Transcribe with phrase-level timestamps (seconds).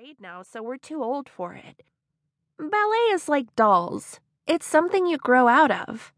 [0.00, 1.82] grade now, so we're too old for it.
[2.58, 6.10] Ballet is like dolls, it's something you grow out of.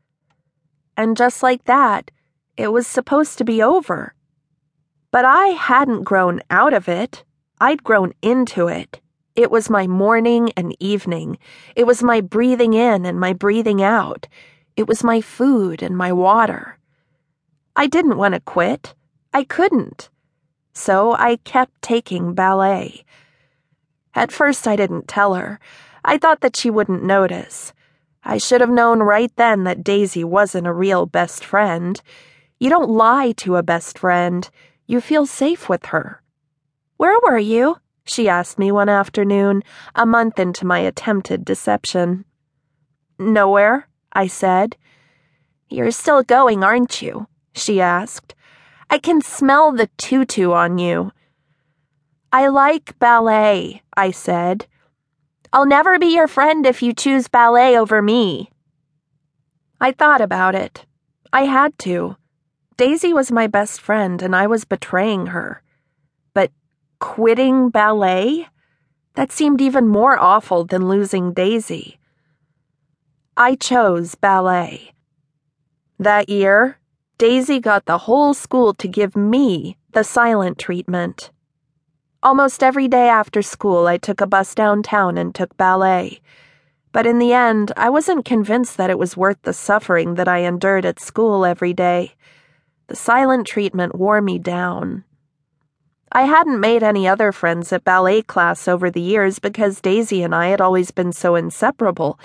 [0.96, 2.12] And just like that,
[2.56, 4.14] it was supposed to be over.
[5.10, 7.24] But I hadn't grown out of it,
[7.60, 9.00] I'd grown into it.
[9.34, 11.38] It was my morning and evening.
[11.74, 14.28] It was my breathing in and my breathing out.
[14.76, 16.78] It was my food and my water.
[17.74, 18.94] I didn't want to quit.
[19.34, 20.08] I couldn't.
[20.72, 23.04] So I kept taking ballet.
[24.14, 25.58] At first, I didn't tell her.
[26.04, 27.72] I thought that she wouldn't notice.
[28.24, 32.00] I should have known right then that Daisy wasn't a real best friend.
[32.58, 34.48] You don't lie to a best friend,
[34.86, 36.22] you feel safe with her.
[36.96, 37.78] Where were you?
[38.04, 39.62] She asked me one afternoon,
[39.94, 42.24] a month into my attempted deception.
[43.18, 44.76] Nowhere, I said.
[45.68, 47.26] You're still going, aren't you?
[47.54, 48.34] She asked.
[48.90, 51.12] I can smell the tutu on you.
[52.34, 54.66] I like ballet, I said.
[55.52, 58.50] I'll never be your friend if you choose ballet over me.
[59.78, 60.86] I thought about it.
[61.30, 62.16] I had to.
[62.78, 65.62] Daisy was my best friend, and I was betraying her.
[66.32, 66.50] But
[67.00, 68.48] quitting ballet?
[69.14, 72.00] That seemed even more awful than losing Daisy.
[73.36, 74.94] I chose ballet.
[75.98, 76.78] That year,
[77.18, 81.30] Daisy got the whole school to give me the silent treatment.
[82.24, 86.20] Almost every day after school, I took a bus downtown and took ballet.
[86.92, 90.38] But in the end, I wasn't convinced that it was worth the suffering that I
[90.38, 92.14] endured at school every day.
[92.86, 95.02] The silent treatment wore me down.
[96.12, 100.32] I hadn't made any other friends at ballet class over the years because Daisy and
[100.32, 102.20] I had always been so inseparable,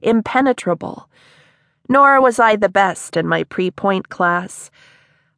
[0.00, 1.10] impenetrable.
[1.90, 4.70] Nor was I the best in my pre pointe class.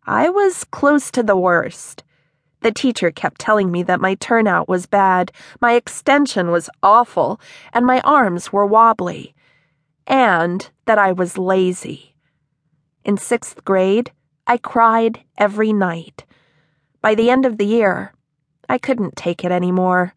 [0.07, 2.05] I was close to the worst.
[2.65, 7.39] The teacher kept telling me that my turnout was bad, my extension was awful,
[7.75, 9.35] and my arms were wobbly.
[10.07, 12.17] And that I was lazy.
[13.05, 14.13] In sixth grade,
[14.47, 16.25] I cried every night.
[17.03, 18.15] By the end of the year,
[18.67, 20.15] I couldn't take it anymore.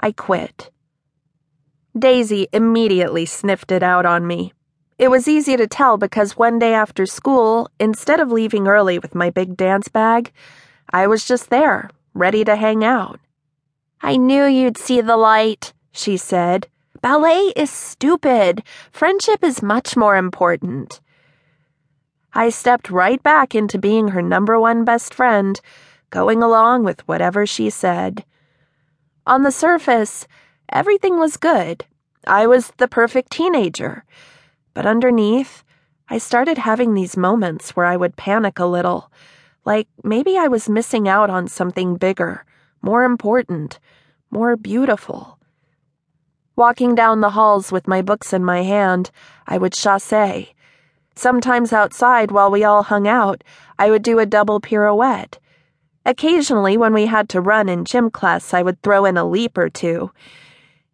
[0.00, 0.72] I quit.
[1.96, 4.52] Daisy immediately sniffed it out on me.
[4.98, 9.14] It was easy to tell because one day after school, instead of leaving early with
[9.14, 10.32] my big dance bag,
[10.90, 13.20] I was just there, ready to hang out.
[14.00, 16.68] I knew you'd see the light, she said.
[17.02, 18.62] Ballet is stupid.
[18.90, 21.00] Friendship is much more important.
[22.32, 25.60] I stepped right back into being her number one best friend,
[26.10, 28.24] going along with whatever she said.
[29.26, 30.26] On the surface,
[30.70, 31.84] everything was good.
[32.26, 34.04] I was the perfect teenager.
[34.74, 35.64] But underneath,
[36.08, 39.10] I started having these moments where I would panic a little
[39.64, 42.44] like maybe I was missing out on something bigger,
[42.82, 43.78] more important,
[44.30, 45.38] more beautiful.
[46.56, 49.10] Walking down the halls with my books in my hand,
[49.46, 50.48] I would chasse.
[51.14, 53.42] Sometimes outside, while we all hung out,
[53.78, 55.38] I would do a double pirouette.
[56.06, 59.58] Occasionally, when we had to run in gym class, I would throw in a leap
[59.58, 60.10] or two.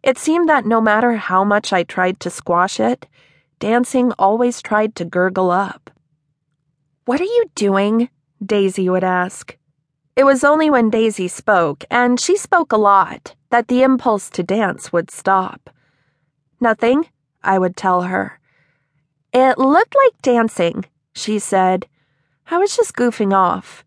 [0.03, 3.07] It seemed that no matter how much I tried to squash it,
[3.59, 5.89] dancing always tried to gurgle up.
[7.05, 8.09] What are you doing?
[8.43, 9.57] Daisy would ask.
[10.15, 14.43] It was only when Daisy spoke, and she spoke a lot, that the impulse to
[14.43, 15.69] dance would stop.
[16.59, 17.07] Nothing,
[17.43, 18.39] I would tell her.
[19.33, 21.87] It looked like dancing, she said.
[22.49, 23.83] I was just goofing off.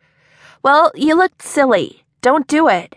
[0.62, 2.04] Well, you looked silly.
[2.20, 2.96] Don't do it.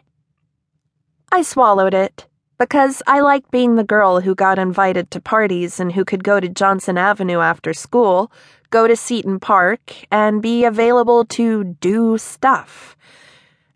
[1.31, 2.27] I swallowed it
[2.61, 6.39] because I liked being the girl who got invited to parties and who could go
[6.39, 8.31] to Johnson Avenue after school,
[8.69, 12.95] go to Seton Park, and be available to do stuff.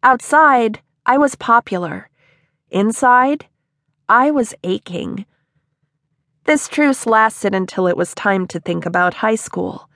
[0.04, 2.12] Outside, I was popular.
[2.70, 3.48] Inside,
[4.08, 5.26] I was aching.
[6.44, 9.90] This truce lasted until it was time to think about high school.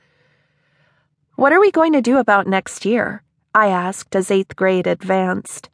[1.36, 3.22] What are we going to do about next year?
[3.54, 5.70] I asked as eighth grade advanced.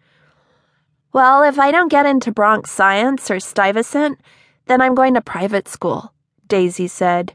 [1.16, 4.20] Well, if I don't get into Bronx Science or Stuyvesant,
[4.66, 6.12] then I'm going to private school,
[6.46, 7.34] Daisy said.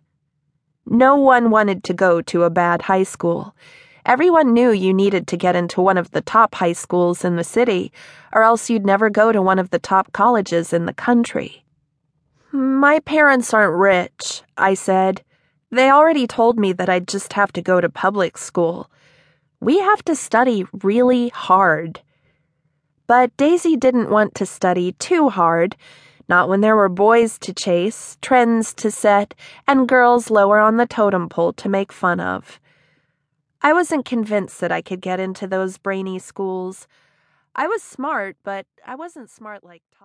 [0.84, 3.56] No one wanted to go to a bad high school.
[4.04, 7.42] Everyone knew you needed to get into one of the top high schools in the
[7.42, 7.90] city,
[8.34, 11.64] or else you'd never go to one of the top colleges in the country.
[12.52, 15.22] My parents aren't rich, I said.
[15.70, 18.90] They already told me that I'd just have to go to public school.
[19.58, 22.02] We have to study really hard.
[23.10, 25.74] But Daisy didn't want to study too hard,
[26.28, 29.34] not when there were boys to chase, trends to set,
[29.66, 32.60] and girls lower on the totem pole to make fun of.
[33.62, 36.86] I wasn't convinced that I could get into those brainy schools.
[37.56, 39.98] I was smart, but I wasn't smart like Tom.